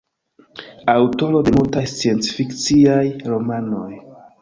[0.93, 3.91] Aŭtoro de multaj sciencfikciaj romanoj.